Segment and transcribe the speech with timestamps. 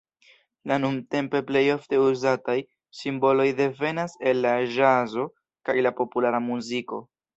[0.69, 2.57] La nuntempe plejofte uzataj
[3.01, 5.27] simboloj devenas el la ĵazo
[5.69, 7.05] kaj la populara muziko.